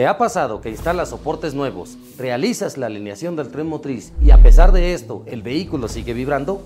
[0.00, 4.42] ¿Te ha pasado que instalas soportes nuevos, realizas la alineación del tren motriz y a
[4.42, 6.62] pesar de esto el vehículo sigue vibrando?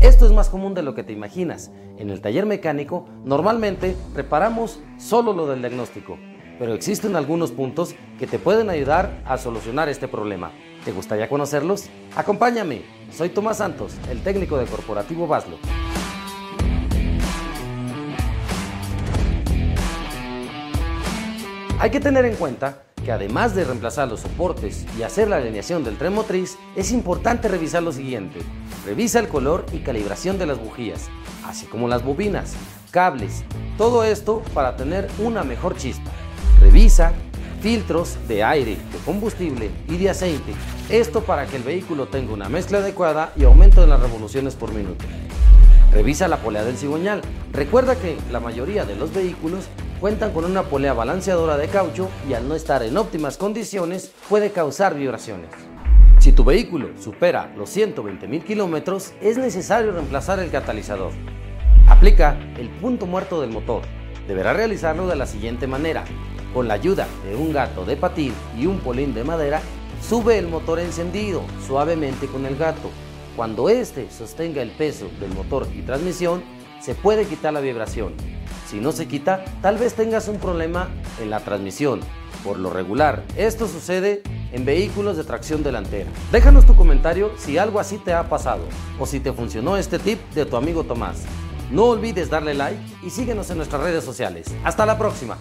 [0.00, 1.70] Esto es más común de lo que te imaginas.
[1.96, 6.18] En el taller mecánico normalmente reparamos solo lo del diagnóstico,
[6.58, 10.50] pero existen algunos puntos que te pueden ayudar a solucionar este problema.
[10.84, 11.84] ¿Te gustaría conocerlos?
[12.16, 15.56] Acompáñame, soy Tomás Santos, el técnico de Corporativo Baslo.
[21.82, 25.82] Hay que tener en cuenta que además de reemplazar los soportes y hacer la alineación
[25.82, 28.38] del tren motriz, es importante revisar lo siguiente.
[28.86, 31.08] Revisa el color y calibración de las bujías,
[31.44, 32.54] así como las bobinas,
[32.92, 33.42] cables,
[33.78, 36.12] todo esto para tener una mejor chispa.
[36.60, 37.14] Revisa
[37.60, 40.52] filtros de aire, de combustible y de aceite.
[40.88, 44.72] Esto para que el vehículo tenga una mezcla adecuada y aumento en las revoluciones por
[44.72, 45.04] minuto.
[45.92, 47.22] Revisa la polea del cigüeñal.
[47.52, 49.64] Recuerda que la mayoría de los vehículos
[50.02, 54.50] cuentan con una polea balanceadora de caucho y al no estar en óptimas condiciones puede
[54.50, 55.50] causar vibraciones.
[56.18, 61.12] Si tu vehículo supera los 120.000 kilómetros, es necesario reemplazar el catalizador.
[61.86, 63.82] Aplica el punto muerto del motor.
[64.26, 66.02] Deberá realizarlo de la siguiente manera.
[66.52, 69.62] Con la ayuda de un gato de patín y un polín de madera,
[70.02, 72.90] sube el motor encendido suavemente con el gato.
[73.36, 76.42] Cuando éste sostenga el peso del motor y transmisión,
[76.80, 78.31] se puede quitar la vibración.
[78.72, 80.88] Si no se quita, tal vez tengas un problema
[81.20, 82.00] en la transmisión.
[82.42, 86.10] Por lo regular, esto sucede en vehículos de tracción delantera.
[86.32, 88.62] Déjanos tu comentario si algo así te ha pasado
[88.98, 91.24] o si te funcionó este tip de tu amigo Tomás.
[91.70, 94.46] No olvides darle like y síguenos en nuestras redes sociales.
[94.64, 95.36] Hasta la próxima.